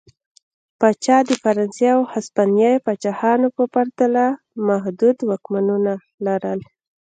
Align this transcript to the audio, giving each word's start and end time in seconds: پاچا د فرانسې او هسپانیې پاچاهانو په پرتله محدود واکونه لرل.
پاچا 0.79 1.17
د 1.29 1.31
فرانسې 1.43 1.87
او 1.95 2.01
هسپانیې 2.13 2.73
پاچاهانو 2.85 3.47
په 3.57 3.63
پرتله 3.73 4.25
محدود 4.67 5.17
واکونه 5.29 5.75
لرل. 6.25 6.59